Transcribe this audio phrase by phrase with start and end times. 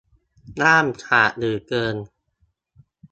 [0.61, 1.95] ห้ามขาดหรือเกิน